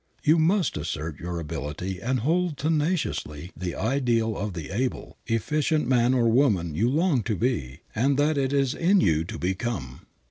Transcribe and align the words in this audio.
You 0.23 0.39
must 0.39 0.77
assert 0.77 1.19
your 1.19 1.39
ability 1.39 1.99
and 2.01 2.21
hold 2.21 2.57
tenaciously 2.57 3.51
the 3.55 3.75
ideal 3.75 4.35
of 4.35 4.53
the 4.53 4.71
able, 4.71 5.19
efficient 5.27 5.87
man 5.87 6.15
or 6.15 6.27
woman 6.27 6.73
you 6.73 6.89
long 6.89 7.21
to 7.21 7.35
be 7.35 7.81
and 7.93 8.17
that 8.17 8.35
it 8.35 8.51
is 8.51 8.73
in 8.73 8.99
you 8.99 9.23
to 9.25 9.37
become. 9.37 10.07